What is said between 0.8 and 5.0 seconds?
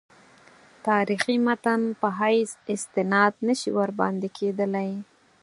تاریخي متن په حیث استناد نه شي ورباندې کېدلای.